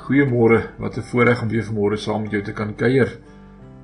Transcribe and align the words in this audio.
Goeiemôre. 0.00 0.60
Wat 0.78 0.96
'n 0.96 1.02
voorreg 1.02 1.42
om 1.42 1.48
weer 1.48 1.64
vanmôre 1.64 1.96
saam 1.96 2.22
met 2.22 2.30
jou 2.30 2.42
te 2.42 2.52
kan 2.52 2.74
kuier. 2.74 3.18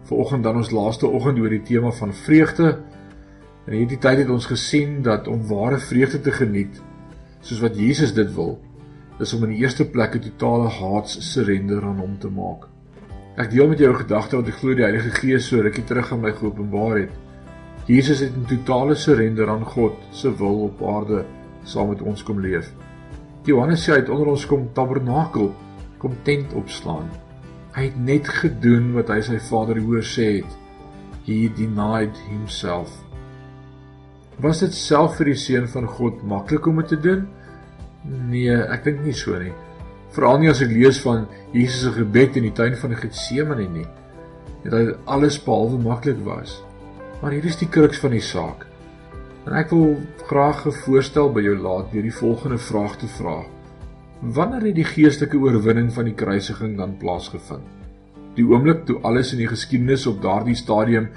Vanoggend 0.02 0.42
dan 0.42 0.56
ons 0.56 0.70
laaste 0.70 1.06
oggend 1.06 1.38
oor 1.38 1.48
die 1.48 1.62
tema 1.62 1.90
van 1.90 2.14
vreugde. 2.14 2.78
In 3.66 3.72
hierdie 3.72 3.98
tyd 3.98 4.18
het 4.18 4.30
ons 4.30 4.46
gesien 4.46 5.02
dat 5.02 5.28
om 5.28 5.46
ware 5.46 5.78
vreugde 5.78 6.20
te 6.20 6.32
geniet, 6.32 6.82
soos 7.40 7.60
wat 7.60 7.76
Jesus 7.76 8.14
dit 8.14 8.34
wil, 8.34 8.58
is 9.18 9.34
om 9.34 9.42
in 9.42 9.50
die 9.50 9.58
eerste 9.58 9.84
plek 9.90 10.14
'n 10.14 10.20
totale 10.20 10.68
haats 10.68 11.32
surrender 11.32 11.82
aan 11.82 11.98
hom 11.98 12.18
te 12.18 12.28
maak. 12.28 12.68
Ek 13.36 13.50
deel 13.50 13.68
met 13.68 13.78
jou 13.78 13.92
'n 13.92 14.04
gedagte 14.04 14.36
wat 14.36 14.48
ek 14.48 14.54
glo 14.54 14.74
die 14.74 14.84
Heilige 14.84 15.10
Gees 15.10 15.46
so 15.46 15.60
rukkie 15.60 15.84
terug 15.84 16.12
aan 16.12 16.20
my 16.20 16.32
geopenbaar 16.32 16.96
het. 16.98 17.10
Jesus 17.86 18.20
het 18.20 18.32
'n 18.36 18.44
totale 18.46 18.94
surrender 18.94 19.48
aan 19.48 19.64
God 19.64 19.92
se 20.10 20.36
wil 20.36 20.62
op 20.62 20.82
aarde 20.82 21.24
saam 21.64 21.88
met 21.88 22.02
ons 22.02 22.22
kom 22.22 22.40
leef. 22.40 22.72
Johannes 23.44 23.84
sê 23.84 23.92
hy 23.92 23.98
het 23.98 24.08
onder 24.08 24.26
ons 24.26 24.46
kom 24.46 24.72
tabernakel 24.72 25.54
kom 25.98 26.16
tent 26.22 26.52
opslaan. 26.58 27.08
Hy 27.76 27.88
het 27.90 27.98
net 28.00 28.28
gedoen 28.40 28.92
wat 28.96 29.10
hy 29.12 29.20
sy 29.24 29.40
Vader 29.50 29.80
hoor 29.84 30.04
sê 30.06 30.38
het. 30.38 30.56
He 31.26 31.46
denied 31.52 32.16
himself. 32.28 32.92
Was 34.40 34.60
dit 34.60 34.74
self 34.76 35.16
vir 35.18 35.32
die 35.32 35.40
seun 35.40 35.68
van 35.72 35.88
God 35.88 36.22
maklik 36.28 36.66
om 36.68 36.80
dit 36.82 36.92
te 36.92 37.00
doen? 37.00 37.24
Nee, 38.30 38.52
ek 38.52 38.84
dink 38.84 39.02
nie 39.04 39.16
so 39.16 39.38
nie. 39.40 39.54
Veral 40.14 40.38
nie 40.40 40.50
as 40.52 40.62
ek 40.64 40.72
lees 40.72 41.00
van 41.04 41.26
Jesus 41.52 41.82
se 41.86 41.92
gebed 41.96 42.36
in 42.40 42.46
die 42.48 42.54
tuin 42.56 42.76
van 42.80 42.94
Getsemane 43.00 43.66
nie. 43.72 43.86
Dat 44.64 44.76
dit 44.76 45.10
alles 45.10 45.40
behalwe 45.42 45.80
maklik 45.82 46.20
was. 46.24 46.60
Maar 47.20 47.36
hier 47.36 47.48
is 47.48 47.58
die 47.60 47.68
kruks 47.72 48.00
van 48.02 48.12
die 48.12 48.24
saak. 48.24 48.66
En 49.46 49.56
ek 49.56 49.70
wil 49.72 49.96
graag 50.28 50.66
'n 50.66 50.78
voorstel 50.84 51.32
by 51.32 51.40
jou 51.40 51.56
laat 51.56 51.92
deur 51.92 52.02
die 52.02 52.18
volgende 52.20 52.58
vraag 52.58 52.96
te 52.96 53.08
vra. 53.18 53.44
Wanneer 54.20 54.62
het 54.70 54.78
die 54.78 54.86
geestelike 54.88 55.36
oorwinning 55.36 55.90
van 55.92 56.08
die 56.08 56.14
kruisiging 56.16 56.76
dan 56.78 56.96
plaasgevind? 56.96 57.66
Die 58.36 58.44
oomblik 58.48 58.86
toe 58.88 58.96
alles 59.04 59.32
in 59.32 59.42
die 59.42 59.48
geskiedenis 59.50 60.06
op 60.08 60.22
daardie 60.24 60.56
stadium 60.56 61.10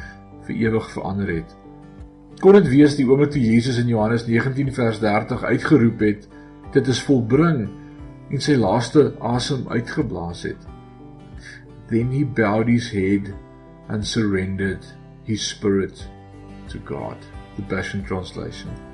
vir 0.47 0.55
ewig 0.55 0.89
verander 0.91 1.31
het. 1.31 1.55
Kon 2.43 2.55
dit 2.59 2.67
wees 2.71 2.97
die 2.99 3.07
oomblik 3.07 3.31
toe 3.31 3.43
Jesus 3.43 3.79
in 3.79 3.87
Johannes 3.91 4.27
19 4.27 4.73
vers 4.75 4.99
30 4.99 5.43
uitgeroep 5.43 5.99
het: 5.99 6.27
"Dit 6.75 6.87
is 6.87 7.01
volbring" 7.03 7.69
en 8.29 8.41
sy 8.41 8.55
laaste 8.55 9.13
asem 9.19 9.63
uitgeblaas 9.67 10.43
het. 10.43 10.67
Then 11.89 12.11
he 12.11 12.25
bowed 12.25 12.67
his 12.67 12.91
head 12.91 13.31
and 13.87 14.05
surrendered 14.05 14.85
his 15.23 15.47
spirit 15.47 16.07
to 16.67 16.79
God. 16.85 17.17
The 17.55 17.63
Passion 17.63 18.03
Translation. 18.03 18.88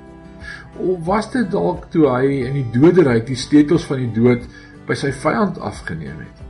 Of 0.78 1.04
was 1.06 1.30
dit 1.32 1.50
dalk 1.50 1.88
toe 1.90 2.08
hy 2.10 2.42
in 2.46 2.58
die 2.60 2.66
doderyk 2.74 3.26
die 3.26 3.38
sleutels 3.38 3.86
van 3.88 4.02
die 4.04 4.12
dood 4.12 4.44
by 4.86 4.94
sy 4.94 5.12
vyand 5.12 5.58
afgeneem 5.58 6.20
het? 6.24 6.42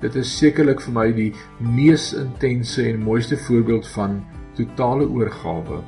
Dit 0.00 0.16
is 0.20 0.32
sekerlik 0.38 0.82
vir 0.84 0.92
my 0.92 1.06
die 1.16 1.30
mees 1.60 2.10
intense 2.16 2.84
en 2.84 3.04
mooiste 3.04 3.38
voorbeeld 3.46 3.86
van 3.94 4.20
totale 4.56 5.08
oorgawe, 5.08 5.80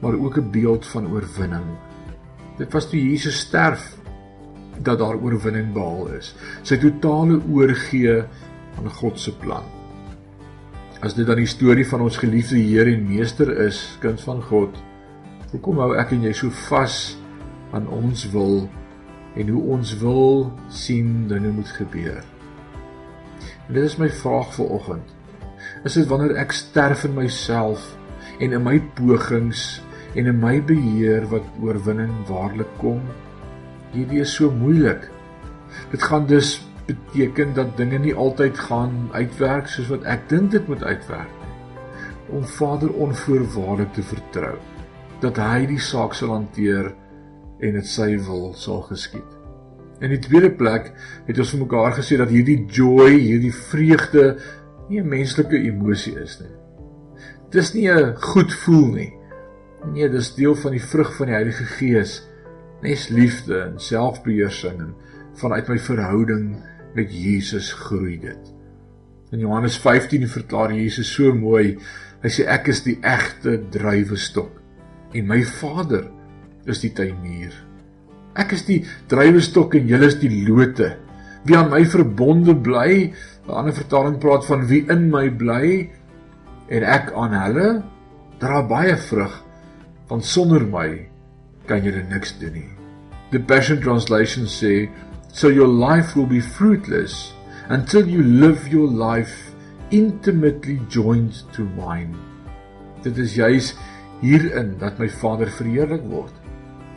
maar 0.00 0.16
ook 0.16 0.36
'n 0.38 0.50
beeld 0.50 0.86
van 0.86 1.08
oorwinning. 1.12 1.68
Dit 2.58 2.72
was 2.72 2.90
toe 2.90 3.00
Jesus 3.00 3.38
sterf 3.38 3.96
dat 4.82 4.98
daar 4.98 5.16
oorwinning 5.16 5.72
behaal 5.72 6.08
is. 6.16 6.34
Sy 6.62 6.76
totale 6.76 7.40
oorgee 7.52 8.22
aan 8.78 8.90
God 8.90 9.18
se 9.20 9.32
plan. 9.36 9.64
As 11.00 11.14
dit 11.14 11.26
dan 11.26 11.36
die 11.36 11.48
storie 11.48 11.86
van 11.88 12.00
ons 12.00 12.16
geliefde 12.20 12.58
Here 12.58 12.92
en 12.92 13.08
Meester 13.08 13.48
is, 13.66 13.98
kind 14.00 14.20
van 14.20 14.42
God, 14.42 14.76
Hoekom 15.50 15.80
hou 15.82 15.96
ek 15.98 16.12
en 16.14 16.20
jy 16.22 16.30
so 16.38 16.54
vas 16.68 16.96
aan 17.74 17.88
ons 17.90 18.20
wil 18.30 18.68
en 19.34 19.48
hoe 19.50 19.62
ons 19.74 19.94
wil 19.98 20.44
sien 20.70 21.24
dinge 21.32 21.50
moet 21.56 21.72
gebeur? 21.74 22.20
En 23.66 23.72
dit 23.74 23.82
is 23.82 23.96
my 23.98 24.06
vraag 24.20 24.52
vir 24.54 24.70
oggend. 24.78 25.10
Is 25.82 25.98
dit 25.98 26.06
wanneer 26.06 26.36
ek 26.38 26.54
sterf 26.54 27.02
in 27.10 27.18
myself 27.18 27.82
en 28.38 28.54
in 28.54 28.62
my 28.62 28.76
pogings 28.94 29.80
en 30.14 30.30
in 30.30 30.38
my 30.38 30.54
beheer 30.70 31.26
wat 31.34 31.50
oorwinning 31.58 32.14
waarlik 32.30 32.70
kom? 32.78 33.02
Hierdie 33.90 34.22
is 34.22 34.38
so 34.38 34.54
moeilik. 34.54 35.10
Dit 35.90 36.06
gaan 36.06 36.30
dus 36.30 36.60
beteken 36.86 37.58
dat 37.58 37.74
dinge 37.74 37.98
nie 38.06 38.14
altyd 38.14 38.54
gaan 38.70 39.08
uitwerk 39.18 39.66
soos 39.66 39.90
wat 39.90 40.06
ek 40.06 40.28
dink 40.30 40.54
dit 40.54 40.70
moet 40.70 40.86
uitwerk. 40.86 41.38
Om 42.30 42.46
Vader 42.46 42.94
onvoorwaardelik 43.02 43.98
te 43.98 44.12
vertrou 44.14 44.60
dat 45.20 45.38
hy 45.40 45.66
die 45.70 45.80
saak 45.82 46.14
sal 46.16 46.32
hanteer 46.34 46.92
en 47.60 47.76
dit 47.76 47.86
sy 47.86 48.14
wil 48.26 48.52
sal 48.56 48.82
geskied. 48.88 49.36
In 50.00 50.14
die 50.14 50.20
tweede 50.22 50.50
plek 50.56 50.92
het 51.26 51.38
ons 51.38 51.52
vir 51.52 51.62
mekaar 51.66 51.94
gesê 51.98 52.16
dat 52.20 52.32
hierdie 52.32 52.64
joy, 52.72 53.12
hierdie 53.20 53.52
vreugde 53.52 54.38
nie 54.88 55.00
'n 55.00 55.08
menslike 55.08 55.56
emosie 55.56 56.16
is 56.16 56.40
nie. 56.40 56.54
Dis 57.50 57.74
nie 57.74 57.88
'n 57.88 58.16
goed 58.16 58.52
voel 58.52 58.86
nie. 58.94 59.12
Nee, 59.92 60.08
dis 60.08 60.34
deel 60.34 60.54
van 60.54 60.72
die 60.72 60.82
vrug 60.82 61.16
van 61.16 61.26
die 61.26 61.34
Heilige 61.34 61.64
Gees, 61.64 62.22
nes 62.82 63.08
liefde 63.08 63.60
en 63.60 63.78
selfbeheersing 63.78 64.80
en 64.80 64.94
vanuit 65.34 65.68
my 65.68 65.78
verhouding 65.78 66.62
met 66.94 67.12
Jesus 67.12 67.72
groei 67.72 68.18
dit. 68.18 68.54
In 69.32 69.38
Johannes 69.38 69.78
15 69.78 70.28
verklaar 70.28 70.72
Jesus 70.72 71.12
so 71.12 71.34
mooi, 71.34 71.78
hy 72.22 72.28
sê 72.28 72.46
ek 72.46 72.68
is 72.68 72.82
die 72.82 72.98
egte 73.02 73.68
druiwestok 73.70 74.59
en 75.14 75.26
my 75.26 75.40
Vader 75.58 76.06
is 76.70 76.82
die 76.84 76.92
tuinier. 76.94 77.54
Ek 78.38 78.54
is 78.54 78.64
die 78.68 78.80
druiwestok 79.10 79.74
en 79.78 79.88
julle 79.90 80.10
is 80.10 80.18
die 80.20 80.32
lote. 80.46 80.92
Wie 81.44 81.56
aan 81.56 81.70
my 81.72 81.82
verbonde 81.88 82.54
bly, 82.54 83.12
'n 83.48 83.50
ander 83.50 83.74
vertaling 83.74 84.18
praat 84.20 84.46
van 84.46 84.66
wie 84.66 84.84
in 84.88 85.10
my 85.10 85.28
bly 85.30 85.90
en 86.68 86.82
ek 86.84 87.12
aan 87.12 87.34
hulle, 87.34 87.82
dra 88.38 88.62
baie 88.62 88.96
vrug, 88.96 89.32
want 90.08 90.24
sonder 90.24 90.62
my 90.66 91.06
kan 91.66 91.82
julle 91.82 92.04
niks 92.10 92.38
doen 92.38 92.52
nie. 92.52 92.70
The 93.30 93.38
Passion 93.38 93.80
Translation 93.80 94.46
sê, 94.46 94.88
"So 95.32 95.48
your 95.48 95.68
life 95.68 96.16
will 96.16 96.26
be 96.26 96.40
fruitless 96.40 97.34
until 97.68 98.08
you 98.08 98.22
live 98.22 98.68
your 98.68 98.88
life 98.88 99.54
intimately 99.90 100.80
joined 100.88 101.34
to 101.52 101.62
mine." 101.76 102.14
Dit 103.02 103.18
is 103.18 103.34
juis 103.34 103.74
hierin 104.20 104.74
dat 104.80 104.98
my 105.00 105.08
Vader 105.20 105.50
verheerlik 105.52 106.04
word, 106.10 106.34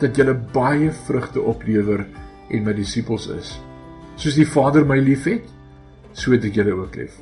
dat 0.02 0.16
julle 0.18 0.34
baie 0.54 0.90
vrugte 1.06 1.42
oplewer 1.42 2.04
en 2.52 2.66
my 2.66 2.74
disippels 2.76 3.28
is. 3.32 3.54
Soos 4.20 4.36
die 4.38 4.48
Vader 4.48 4.84
my 4.86 4.98
liefhet, 5.00 5.46
so 6.12 6.34
het 6.34 6.44
ek 6.46 6.58
julle 6.60 6.76
ook 6.78 6.98
lief. 7.00 7.16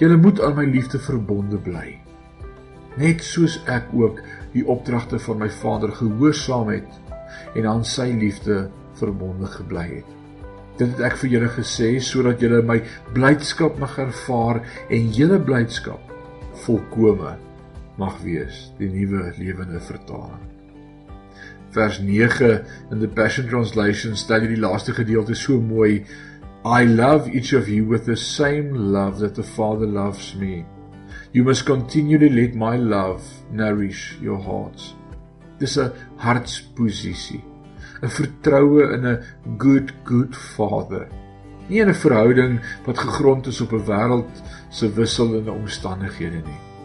Julle 0.00 0.18
moet 0.20 0.42
aan 0.44 0.58
my 0.58 0.66
liefde 0.68 1.00
verbonde 1.00 1.60
bly. 1.62 1.94
Net 3.00 3.22
soos 3.24 3.58
ek 3.70 3.88
ook 3.96 4.20
die 4.52 4.64
opdragte 4.68 5.20
van 5.20 5.40
my 5.44 5.48
Vader 5.52 5.92
gehoorsaam 5.96 6.72
het 6.72 7.56
en 7.56 7.68
aan 7.68 7.84
sy 7.84 8.10
liefde 8.16 8.66
verbonde 8.96 9.48
gebly 9.52 9.86
het. 9.98 10.12
Dit 10.76 10.92
het 10.92 11.02
ek 11.08 11.16
vir 11.22 11.36
julle 11.36 11.50
gesê 11.54 11.94
sodat 12.04 12.42
julle 12.44 12.60
my 12.64 12.78
blydskap 13.16 13.80
mag 13.80 13.96
ervaar 14.00 14.60
en 14.92 15.10
julle 15.16 15.40
blydskap 15.40 16.12
volkome 16.64 17.36
mag 17.96 18.20
wees 18.22 18.72
die 18.78 18.88
nuwe 18.92 19.32
lewende 19.38 19.80
vertaling. 19.80 20.44
Vers 21.76 21.98
9 22.00 22.64
in 22.90 23.00
the 23.00 23.08
Passion 23.08 23.48
Translation 23.48 24.16
stel 24.16 24.46
die 24.48 24.60
laaste 24.60 24.94
gedeelte 24.96 25.34
so 25.34 25.60
mooi 25.60 26.04
I 26.66 26.84
love 26.84 27.28
each 27.30 27.52
of 27.52 27.68
you 27.68 27.84
with 27.84 28.06
the 28.06 28.16
same 28.16 28.74
love 28.74 29.20
that 29.20 29.34
the 29.34 29.42
Father 29.42 29.86
loves 29.86 30.34
me. 30.34 30.64
You 31.32 31.44
must 31.44 31.66
continually 31.66 32.28
let 32.28 32.54
my 32.54 32.76
love 32.76 33.22
nourish 33.52 34.16
your 34.20 34.38
hearts. 34.42 34.94
Dis 35.58 35.76
'n 35.78 35.92
hartsposisie, 36.16 37.44
'n 38.02 38.08
vertroue 38.08 38.92
in 38.94 39.06
'n 39.06 39.22
good 39.58 39.92
good 40.04 40.34
Father. 40.34 41.06
Nie 41.68 41.84
'n 41.84 41.94
verhouding 41.94 42.60
wat 42.84 42.98
gegrond 42.98 43.46
is 43.46 43.60
op 43.60 43.72
'n 43.72 43.86
wêreld 43.86 44.42
se 44.70 44.92
wisselende 44.92 45.52
omstandighede 45.52 46.42
nie. 46.42 46.75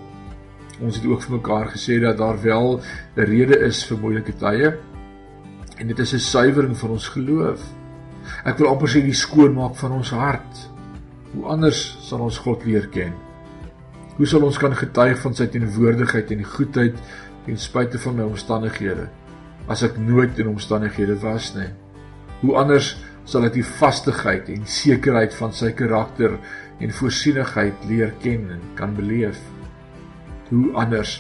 Ons 0.82 0.98
het 0.98 1.06
ook 1.06 1.22
vir 1.22 1.36
mekaar 1.38 1.68
gesê 1.76 2.00
dat 2.02 2.18
daar 2.18 2.42
wel 2.42 2.82
'n 3.16 3.26
rede 3.30 3.60
is 3.60 3.86
vir 3.86 3.98
moeilike 3.98 4.34
tye 4.38 4.78
en 5.78 5.88
dit 5.88 6.00
is 6.00 6.14
'n 6.14 6.20
suiwering 6.20 6.78
van 6.78 6.90
ons 6.90 7.08
geloof. 7.08 7.62
Ek 8.46 8.58
wil 8.58 8.68
amper 8.68 8.90
sê 8.90 9.02
die 9.02 9.14
skoonmaak 9.14 9.76
van 9.76 9.92
ons 9.92 10.10
hart. 10.10 10.70
Hoe 11.34 11.46
anders 11.46 11.98
sal 12.02 12.20
ons 12.20 12.38
God 12.38 12.66
leer 12.66 12.88
ken? 12.88 13.14
Hoe 14.18 14.26
sal 14.26 14.44
ons 14.44 14.58
kan 14.58 14.76
getuig 14.76 15.20
van 15.20 15.34
sy 15.34 15.48
teenwoordigheid 15.48 16.32
en 16.32 16.44
goedheid 16.44 16.98
ten 17.46 17.58
spyte 17.58 18.00
van 18.00 18.16
my 18.16 18.24
omstandighede 18.24 19.10
as 19.68 19.84
ek 19.84 19.98
nooit 19.98 20.40
in 20.40 20.48
omstandighede 20.48 21.16
was 21.20 21.54
nie? 21.56 21.70
Hoe 22.42 22.56
anders 22.56 22.98
sal 23.24 23.46
ek 23.46 23.54
die 23.54 23.66
vastigheid 23.66 24.50
en 24.50 24.66
sekerheid 24.66 25.34
van 25.34 25.54
sy 25.54 25.72
karakter 25.72 26.40
en 26.80 26.92
voorsienigheid 26.92 27.74
leer 27.88 28.14
ken 28.20 28.50
en 28.50 28.62
kan 28.76 28.96
beleef? 28.96 29.40
Hoe 30.52 30.68
anders 30.78 31.18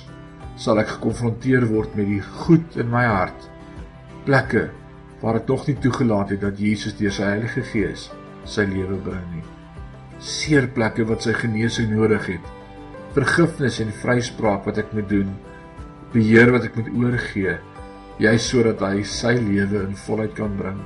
sal 0.60 0.80
ek 0.84 0.96
gekonfronteer 0.98 1.66
word 1.72 1.96
met 1.98 2.08
die 2.12 2.22
goed 2.44 2.78
in 2.80 2.92
my 2.92 3.08
hart 3.08 3.50
plekke 4.28 4.68
waar 5.22 5.38
ek 5.40 5.48
tog 5.50 5.68
nie 5.68 5.78
toegelaat 5.82 6.34
het 6.36 6.44
dat 6.44 6.60
Jesus 6.60 6.96
deur 6.98 7.14
sy 7.14 7.30
Heilige 7.30 7.64
Gees 7.72 8.10
sy 8.50 8.66
lewe 8.66 8.98
bring 9.06 9.26
nie. 9.36 9.44
Seer 10.22 10.68
plekke 10.74 11.06
wat 11.10 11.26
sy 11.26 11.34
genesing 11.38 11.92
nodig 11.94 12.26
het. 12.36 12.48
Vergifnis 13.16 13.80
en 13.84 13.92
vryspraak 14.02 14.66
wat 14.70 14.80
ek 14.82 14.94
moet 14.98 15.10
doen. 15.10 15.30
Beheer 16.14 16.52
wat 16.54 16.66
ek 16.68 16.78
moet 16.80 16.90
oorgee, 16.98 17.54
juis 18.22 18.48
sodat 18.50 18.82
hy 18.86 19.04
sy 19.08 19.36
lewe 19.38 19.86
in 19.86 19.94
volheid 20.06 20.34
kan 20.38 20.58
bring. 20.58 20.80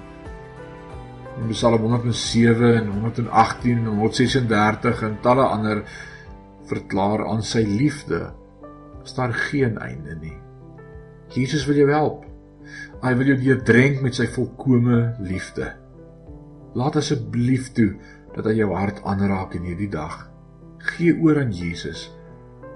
In 1.36 1.52
Psalm 1.52 1.88
107 1.88 2.76
en 2.80 2.92
118 2.94 3.82
en 3.82 3.90
136 4.00 5.02
en 5.08 5.18
talle 5.24 5.48
ander 5.52 5.84
verklaar 6.70 7.26
aan 7.30 7.44
sy 7.46 7.64
liefde 7.68 8.30
is 9.06 9.14
daar 9.18 9.34
geen 9.34 9.78
einde 9.78 10.16
nie. 10.22 10.36
Jesus 11.34 11.66
wil 11.70 11.78
jou 11.78 11.90
help. 11.92 12.24
Hy 13.04 13.14
wil 13.20 13.34
jou 13.34 13.38
deurdrenk 13.42 14.02
met 14.02 14.18
sy 14.18 14.26
volkomme 14.34 15.16
liefde. 15.22 15.72
Laat 16.76 16.98
asseblief 17.00 17.72
toe 17.78 17.92
dat 18.36 18.48
hy 18.50 18.58
jou 18.60 18.72
hart 18.76 19.02
aanraak 19.08 19.56
in 19.60 19.68
hierdie 19.70 19.92
dag. 19.92 20.26
Gee 20.96 21.14
oor 21.22 21.40
aan 21.44 21.54
Jesus. 21.56 22.10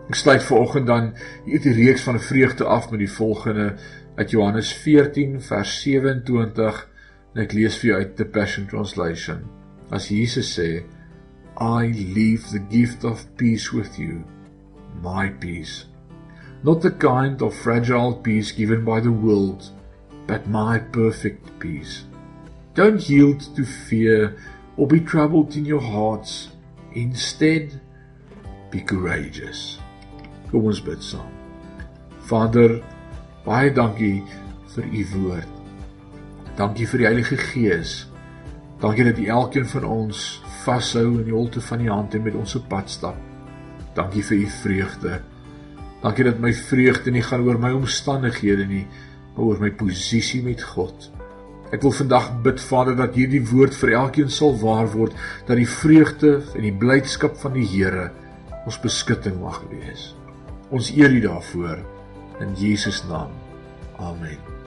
Ek 0.09 0.17
sluit 0.17 0.45
vanoggend 0.45 0.87
dan 0.89 1.11
hierdie 1.45 1.75
reeks 1.77 2.05
van 2.07 2.19
vreugde 2.21 2.65
af 2.65 2.89
met 2.91 3.03
die 3.03 3.11
volgende 3.11 3.73
uit 4.17 4.31
Johannes 4.33 4.71
14 4.83 5.37
vers 5.45 5.73
27 5.83 6.79
en 7.35 7.43
ek 7.43 7.53
lees 7.53 7.77
vir 7.81 7.91
jou 7.91 7.99
uit 7.99 8.15
the 8.17 8.25
Passion 8.25 8.65
Translation. 8.69 9.43
As 9.93 10.09
Jesus 10.09 10.49
sê, 10.57 10.81
I 11.59 11.87
leave 11.87 12.49
the 12.51 12.59
gift 12.59 13.03
of 13.03 13.27
peace 13.35 13.73
with 13.73 13.99
you, 13.99 14.23
my 15.01 15.27
peace. 15.27 15.85
Not 16.63 16.81
the 16.81 16.91
kind 16.91 17.41
of 17.41 17.53
fragile 17.53 18.15
peace 18.15 18.53
given 18.53 18.85
by 18.85 19.01
the 19.01 19.11
world, 19.11 19.69
but 20.25 20.47
my 20.47 20.79
perfect 20.79 21.59
peace. 21.59 22.05
Don't 22.75 23.09
yield 23.09 23.41
to 23.57 23.65
fear 23.65 24.37
or 24.77 24.87
be 24.87 25.01
troubled 25.01 25.57
in 25.57 25.65
your 25.65 25.81
hearts. 25.81 26.49
Instead, 26.95 27.81
be 28.71 28.79
courageous. 28.79 29.79
Kom 30.51 30.63
ons 30.65 30.79
bid 30.79 31.03
saam. 31.03 31.27
Vader, 32.29 32.79
baie 33.43 33.67
dankie 33.75 34.23
vir 34.75 34.87
u 34.87 35.03
woord. 35.11 35.51
Dankie 36.55 36.87
vir 36.87 37.03
die 37.03 37.09
Heilige 37.09 37.37
Gees. 37.51 38.05
Dankie 38.79 39.03
dat 39.09 39.19
u 39.19 39.27
elkeen 39.27 39.67
van 39.67 39.83
ons 39.83 40.39
vashou 40.65 41.19
in 41.19 41.25
die 41.27 41.35
holte 41.35 41.61
van 41.61 41.83
die 41.83 41.91
hand 41.91 42.15
en 42.15 42.25
met 42.25 42.37
ons 42.37 42.55
op 42.59 42.67
pad 42.71 42.89
stap. 42.91 43.17
Dankie 43.97 44.23
vir 44.23 44.37
u 44.37 44.49
vreugde. 44.61 45.19
Dankie 46.03 46.25
dat 46.29 46.39
my 46.39 46.51
vreugde 46.55 47.11
nie 47.11 47.23
gaan 47.25 47.43
oor 47.47 47.59
my 47.59 47.71
omstandighede 47.75 48.67
nie, 48.69 48.85
maar 49.35 49.45
oor 49.45 49.63
my 49.63 49.71
posisie 49.75 50.41
met 50.45 50.63
God. 50.63 51.09
Ek 51.69 51.83
wil 51.85 51.93
vandag 51.93 52.31
bid 52.45 52.61
Vader 52.63 52.95
dat 52.97 53.17
hierdie 53.19 53.43
woord 53.51 53.75
vir 53.77 53.93
elkeen 53.99 54.31
sal 54.33 54.55
waar 54.61 54.89
word, 54.95 55.17
dat 55.45 55.59
die 55.59 55.69
vreugde 55.69 56.39
en 56.55 56.65
die 56.65 56.73
blydskap 56.73 57.37
van 57.43 57.53
die 57.57 57.67
Here 57.67 58.09
ons 58.65 58.81
beskutting 58.81 59.37
mag 59.41 59.61
wees. 59.69 60.13
Ons 60.73 60.91
eer 60.93 61.13
U 61.13 61.25
daarvoor 61.29 61.83
in 62.41 62.55
Jesus 62.57 63.03
naam. 63.09 63.35
Amen. 63.99 64.58